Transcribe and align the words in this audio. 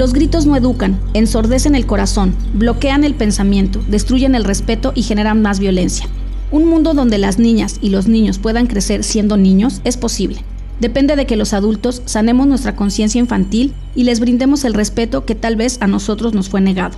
Los 0.00 0.14
gritos 0.14 0.46
no 0.46 0.56
educan, 0.56 0.98
ensordecen 1.12 1.74
el 1.74 1.84
corazón, 1.84 2.34
bloquean 2.54 3.04
el 3.04 3.14
pensamiento, 3.14 3.84
destruyen 3.86 4.34
el 4.34 4.44
respeto 4.44 4.92
y 4.94 5.02
generan 5.02 5.42
más 5.42 5.60
violencia. 5.60 6.06
Un 6.50 6.64
mundo 6.64 6.94
donde 6.94 7.18
las 7.18 7.38
niñas 7.38 7.76
y 7.82 7.90
los 7.90 8.08
niños 8.08 8.38
puedan 8.38 8.66
crecer 8.66 9.04
siendo 9.04 9.36
niños 9.36 9.82
es 9.84 9.98
posible. 9.98 10.42
Depende 10.80 11.16
de 11.16 11.26
que 11.26 11.36
los 11.36 11.52
adultos 11.52 12.00
sanemos 12.06 12.46
nuestra 12.46 12.76
conciencia 12.76 13.18
infantil 13.18 13.74
y 13.94 14.04
les 14.04 14.20
brindemos 14.20 14.64
el 14.64 14.72
respeto 14.72 15.26
que 15.26 15.34
tal 15.34 15.56
vez 15.56 15.76
a 15.82 15.86
nosotros 15.86 16.32
nos 16.32 16.48
fue 16.48 16.62
negado. 16.62 16.96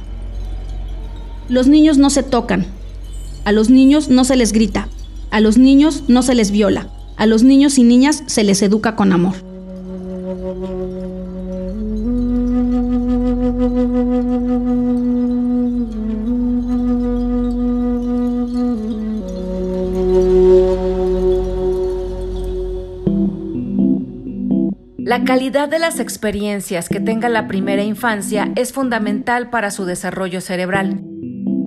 Los 1.49 1.67
niños 1.67 1.99
no 1.99 2.09
se 2.09 2.23
tocan, 2.23 2.67
a 3.45 3.51
los 3.51 3.69
niños 3.69 4.11
no 4.11 4.23
se 4.23 4.37
les 4.37 4.53
grita, 4.53 4.87
a 5.33 5.41
los 5.41 5.59
niños 5.59 6.05
no 6.07 6.23
se 6.23 6.37
les 6.37 6.53
viola, 6.53 6.89
a 7.17 7.27
los 7.27 7.43
niños 7.43 7.79
y 7.79 7.83
niñas 7.83 8.23
se 8.27 8.45
les 8.45 8.63
educa 8.63 8.95
con 8.95 9.11
amor. 9.11 9.52
La 25.13 25.25
calidad 25.25 25.69
de 25.69 25.79
las 25.79 26.01
experiencias 26.01 26.89
que 26.89 26.99
tenga 26.99 27.29
la 27.29 27.47
primera 27.47 27.83
infancia 27.83 28.51
es 28.57 28.73
fundamental 28.73 29.51
para 29.51 29.71
su 29.71 29.85
desarrollo 29.85 30.41
cerebral. 30.41 31.03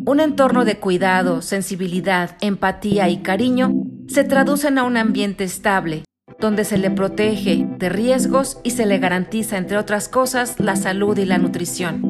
Un 0.07 0.20
entorno 0.20 0.65
de 0.65 0.79
cuidado, 0.79 1.43
sensibilidad, 1.43 2.37
empatía 2.41 3.07
y 3.07 3.17
cariño 3.17 3.71
se 4.07 4.23
traducen 4.23 4.79
a 4.79 4.84
un 4.84 4.98
ambiente 4.98 5.43
estable, 5.43 6.03
donde 6.40 6.63
se 6.63 6.79
le 6.79 6.90
protege 6.90 7.68
de 7.77 7.90
riesgos 7.90 8.59
y 8.63 8.71
se 8.71 8.85
le 8.85 8.98
garantiza, 8.98 9.57
entre 9.57 9.77
otras 9.77 10.09
cosas, 10.09 10.59
la 10.59 10.76
salud 10.76 11.18
y 11.18 11.26
la 11.26 11.37
nutrición. 11.37 12.04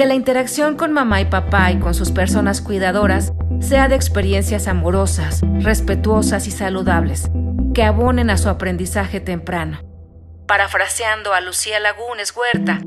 Que 0.00 0.06
la 0.06 0.14
interacción 0.14 0.78
con 0.78 0.94
mamá 0.94 1.20
y 1.20 1.26
papá 1.26 1.70
y 1.72 1.78
con 1.78 1.92
sus 1.92 2.10
personas 2.10 2.62
cuidadoras 2.62 3.34
sea 3.60 3.86
de 3.86 3.96
experiencias 3.96 4.66
amorosas, 4.66 5.42
respetuosas 5.58 6.46
y 6.46 6.50
saludables, 6.50 7.30
que 7.74 7.82
abonen 7.82 8.30
a 8.30 8.38
su 8.38 8.48
aprendizaje 8.48 9.20
temprano 9.20 9.80
parafraseando 10.46 11.34
a 11.34 11.42
Lucía 11.42 11.80
Lagunes 11.80 12.34
Huerta. 12.34 12.80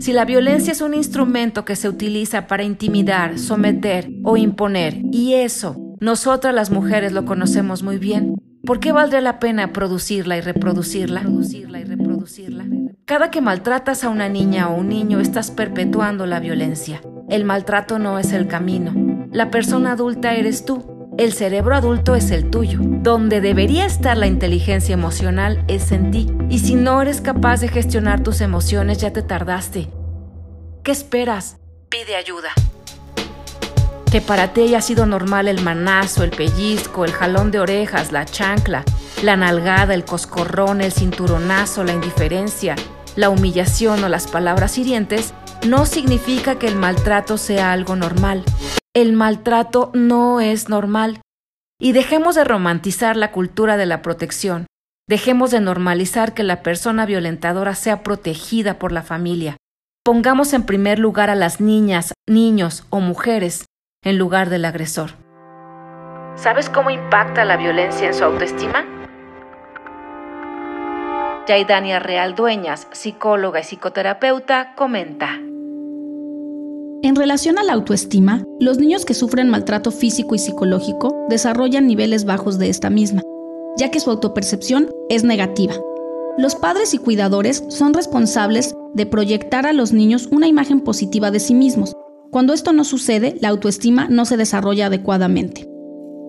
Si 0.00 0.12
la 0.12 0.24
violencia 0.24 0.72
es 0.72 0.80
un 0.80 0.92
instrumento 0.92 1.64
que 1.64 1.76
se 1.76 1.88
utiliza 1.88 2.48
para 2.48 2.64
intimidar, 2.64 3.38
someter 3.38 4.10
o 4.24 4.36
imponer, 4.36 4.96
y 5.12 5.34
eso 5.34 5.76
nosotras 6.00 6.52
las 6.52 6.70
mujeres 6.70 7.12
lo 7.12 7.26
conocemos 7.26 7.84
muy 7.84 7.98
bien, 7.98 8.34
¿por 8.66 8.80
qué 8.80 8.90
valdría 8.90 9.20
la 9.20 9.38
pena 9.38 9.72
producirla 9.72 10.36
y 10.36 10.40
reproducirla? 10.40 11.20
Producirla 11.20 11.78
y 11.78 11.84
reproducirla. 11.84 12.64
Cada 13.10 13.32
que 13.32 13.40
maltratas 13.40 14.04
a 14.04 14.08
una 14.08 14.28
niña 14.28 14.68
o 14.68 14.76
un 14.76 14.88
niño 14.88 15.18
estás 15.18 15.50
perpetuando 15.50 16.26
la 16.26 16.38
violencia. 16.38 17.02
El 17.28 17.44
maltrato 17.44 17.98
no 17.98 18.20
es 18.20 18.32
el 18.32 18.46
camino. 18.46 18.92
La 19.32 19.50
persona 19.50 19.90
adulta 19.94 20.34
eres 20.34 20.64
tú 20.64 21.10
el 21.18 21.32
cerebro 21.32 21.74
adulto 21.74 22.14
es 22.14 22.30
el 22.30 22.50
tuyo. 22.50 22.78
Donde 22.80 23.40
debería 23.40 23.84
estar 23.84 24.16
la 24.16 24.28
inteligencia 24.28 24.92
emocional 24.92 25.64
es 25.66 25.90
en 25.90 26.12
ti. 26.12 26.30
Y 26.50 26.60
si 26.60 26.76
no 26.76 27.02
eres 27.02 27.20
capaz 27.20 27.60
de 27.60 27.66
gestionar 27.66 28.22
tus 28.22 28.40
emociones, 28.40 28.98
ya 28.98 29.12
te 29.12 29.22
tardaste. 29.22 29.90
¿Qué 30.84 30.92
esperas? 30.92 31.56
Pide 31.88 32.14
ayuda. 32.14 32.50
Que 34.10 34.20
para 34.20 34.52
ti 34.52 34.62
haya 34.62 34.80
sido 34.80 35.04
normal 35.04 35.48
el 35.48 35.62
manazo, 35.62 36.22
el 36.22 36.30
pellizco, 36.30 37.04
el 37.04 37.12
jalón 37.12 37.50
de 37.50 37.58
orejas, 37.58 38.12
la 38.12 38.24
chancla, 38.24 38.84
la 39.24 39.36
nalgada, 39.36 39.94
el 39.94 40.04
coscorrón, 40.04 40.80
el 40.80 40.92
cinturonazo, 40.92 41.82
la 41.84 41.92
indiferencia, 41.92 42.76
la 43.16 43.30
humillación 43.30 44.02
o 44.04 44.08
las 44.08 44.26
palabras 44.26 44.78
hirientes, 44.78 45.34
no 45.66 45.86
significa 45.86 46.58
que 46.58 46.68
el 46.68 46.76
maltrato 46.76 47.38
sea 47.38 47.72
algo 47.72 47.96
normal 47.96 48.44
el 48.92 49.12
maltrato 49.12 49.92
no 49.94 50.40
es 50.40 50.68
normal. 50.68 51.20
Y 51.80 51.92
dejemos 51.92 52.34
de 52.34 52.42
romantizar 52.42 53.16
la 53.16 53.30
cultura 53.30 53.76
de 53.76 53.86
la 53.86 54.02
protección. 54.02 54.66
Dejemos 55.08 55.52
de 55.52 55.60
normalizar 55.60 56.34
que 56.34 56.42
la 56.42 56.62
persona 56.62 57.06
violentadora 57.06 57.74
sea 57.74 58.02
protegida 58.02 58.78
por 58.78 58.90
la 58.90 59.02
familia. 59.02 59.56
Pongamos 60.04 60.52
en 60.54 60.64
primer 60.64 60.98
lugar 60.98 61.30
a 61.30 61.36
las 61.36 61.60
niñas, 61.60 62.14
niños 62.26 62.84
o 62.90 63.00
mujeres 63.00 63.66
en 64.02 64.18
lugar 64.18 64.50
del 64.50 64.64
agresor. 64.64 65.12
¿Sabes 66.34 66.68
cómo 66.68 66.90
impacta 66.90 67.44
la 67.44 67.56
violencia 67.56 68.08
en 68.08 68.14
su 68.14 68.24
autoestima? 68.24 68.99
Yaidania 71.48 71.98
Real 71.98 72.34
Dueñas, 72.34 72.86
psicóloga 72.92 73.60
y 73.60 73.64
psicoterapeuta, 73.64 74.74
comenta. 74.76 75.30
En 77.02 77.16
relación 77.16 77.58
a 77.58 77.62
la 77.62 77.72
autoestima, 77.72 78.44
los 78.60 78.78
niños 78.78 79.04
que 79.06 79.14
sufren 79.14 79.48
maltrato 79.48 79.90
físico 79.90 80.34
y 80.34 80.38
psicológico 80.38 81.16
desarrollan 81.28 81.86
niveles 81.86 82.24
bajos 82.24 82.58
de 82.58 82.68
esta 82.68 82.90
misma, 82.90 83.22
ya 83.78 83.90
que 83.90 84.00
su 84.00 84.10
autopercepción 84.10 84.90
es 85.08 85.24
negativa. 85.24 85.74
Los 86.36 86.54
padres 86.56 86.92
y 86.92 86.98
cuidadores 86.98 87.64
son 87.68 87.94
responsables 87.94 88.74
de 88.94 89.06
proyectar 89.06 89.66
a 89.66 89.72
los 89.72 89.92
niños 89.92 90.28
una 90.30 90.46
imagen 90.46 90.80
positiva 90.80 91.30
de 91.30 91.40
sí 91.40 91.54
mismos. 91.54 91.96
Cuando 92.30 92.52
esto 92.52 92.72
no 92.72 92.84
sucede, 92.84 93.36
la 93.40 93.48
autoestima 93.48 94.06
no 94.08 94.24
se 94.24 94.36
desarrolla 94.36 94.86
adecuadamente. 94.86 95.69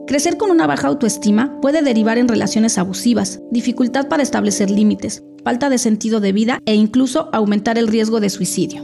Crecer 0.08 0.38
con 0.38 0.52
una 0.52 0.68
baja 0.68 0.88
autoestima 0.88 1.60
puede 1.62 1.82
derivar 1.82 2.18
en 2.18 2.28
relaciones 2.28 2.78
abusivas, 2.78 3.40
dificultad 3.52 4.08
para 4.08 4.24
establecer 4.24 4.70
límites, 4.70 5.24
falta 5.44 5.70
de 5.70 5.78
sentido 5.78 6.20
de 6.20 6.32
vida 6.32 6.60
e 6.66 6.74
incluso 6.74 7.30
aumentar 7.34 7.78
el 7.78 7.88
riesgo 7.88 8.20
de 8.20 8.30
suicidio. 8.30 8.84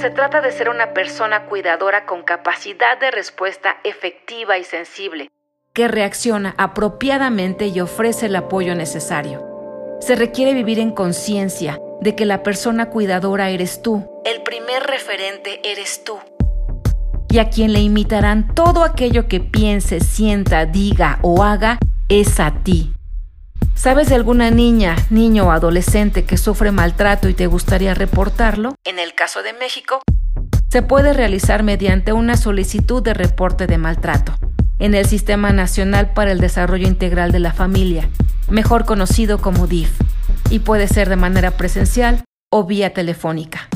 Se 0.00 0.10
trata 0.10 0.40
de 0.40 0.50
ser 0.50 0.68
una 0.68 0.94
persona 0.94 1.46
cuidadora 1.46 2.06
con 2.06 2.22
capacidad 2.22 2.98
de 2.98 3.10
respuesta 3.10 3.76
efectiva 3.84 4.58
y 4.58 4.64
sensible, 4.64 5.28
que 5.74 5.86
reacciona 5.86 6.54
apropiadamente 6.58 7.66
y 7.66 7.80
ofrece 7.80 8.26
el 8.26 8.36
apoyo 8.36 8.74
necesario. 8.74 9.46
Se 10.00 10.16
requiere 10.16 10.54
vivir 10.54 10.80
en 10.80 10.90
conciencia 10.90 11.78
de 12.00 12.16
que 12.16 12.26
la 12.26 12.42
persona 12.42 12.90
cuidadora 12.90 13.50
eres 13.50 13.80
tú, 13.82 14.04
el 14.24 14.42
primer 14.42 14.82
referente 14.82 15.60
eres 15.62 16.02
tú, 16.02 16.18
y 17.32 17.38
a 17.38 17.48
quien 17.48 17.72
le 17.72 17.80
imitarán 17.80 18.54
todo 18.54 18.84
aquello 18.84 19.26
que 19.26 19.40
piense, 19.40 20.00
sienta, 20.00 20.66
diga 20.66 21.18
o 21.22 21.42
haga 21.42 21.78
es 22.10 22.38
a 22.38 22.50
ti. 22.62 22.92
¿Sabes 23.74 24.10
de 24.10 24.16
alguna 24.16 24.50
niña, 24.50 24.96
niño 25.08 25.46
o 25.46 25.50
adolescente 25.50 26.24
que 26.24 26.36
sufre 26.36 26.72
maltrato 26.72 27.30
y 27.30 27.34
te 27.34 27.46
gustaría 27.46 27.94
reportarlo? 27.94 28.74
En 28.84 28.98
el 28.98 29.14
caso 29.14 29.42
de 29.42 29.54
México, 29.54 30.02
se 30.68 30.82
puede 30.82 31.14
realizar 31.14 31.62
mediante 31.62 32.12
una 32.12 32.36
solicitud 32.36 33.02
de 33.02 33.14
reporte 33.14 33.66
de 33.66 33.78
maltrato 33.78 34.34
en 34.78 34.94
el 34.94 35.06
Sistema 35.06 35.52
Nacional 35.52 36.12
para 36.12 36.32
el 36.32 36.38
Desarrollo 36.38 36.86
Integral 36.86 37.32
de 37.32 37.38
la 37.38 37.54
Familia, 37.54 38.10
mejor 38.50 38.84
conocido 38.84 39.38
como 39.38 39.66
DIF, 39.66 39.98
y 40.50 40.58
puede 40.58 40.86
ser 40.86 41.08
de 41.08 41.16
manera 41.16 41.52
presencial 41.52 42.24
o 42.50 42.64
vía 42.64 42.92
telefónica. 42.92 43.70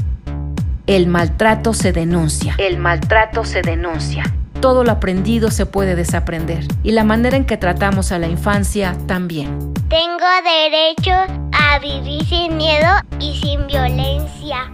El 0.87 1.09
maltrato 1.09 1.75
se 1.75 1.93
denuncia. 1.93 2.55
El 2.59 2.79
maltrato 2.79 3.45
se 3.45 3.61
denuncia. 3.61 4.23
Todo 4.61 4.85
lo 4.85 4.93
aprendido 4.93 5.51
se 5.51 5.67
puede 5.67 5.97
desaprender 5.97 6.65
y 6.85 6.93
la 6.93 7.03
manera 7.03 7.37
en 7.37 7.45
que 7.45 7.57
tratamos 7.57 8.13
a 8.13 8.21
la 8.21 8.29
infancia 8.29 8.97
también. 9.09 9.75
Tengo 9.89 10.27
derecho 10.45 11.11
a 11.53 11.81
vivir 11.81 12.25
sin 12.27 12.57
miedo 12.57 12.87
y 13.19 13.37
sin 13.37 13.67
violencia. 13.67 14.71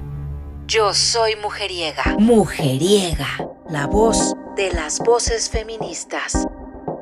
Yo 0.67 0.93
soy 0.93 1.37
mujeriega. 1.37 2.03
Mujeriega, 2.19 3.29
la 3.70 3.87
voz 3.87 4.35
de 4.55 4.70
las 4.70 4.99
voces 4.99 5.49
feministas. 5.49 6.47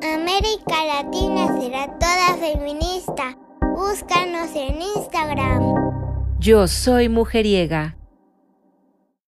América 0.01 0.85
Latina 0.87 1.59
será 1.59 1.87
toda 1.99 2.37
feminista. 2.39 3.37
Búscanos 3.75 4.51
en 4.55 4.81
Instagram. 4.81 5.75
Yo 6.39 6.69
soy 6.69 7.09
mujeriega. 7.09 7.97